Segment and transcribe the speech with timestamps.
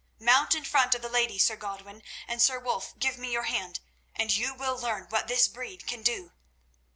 [0.19, 3.79] Mount in front of the lady, Sir Godwin; and, Sir Wulf, give me your hand,
[4.15, 6.31] and you will learn what this breed can do."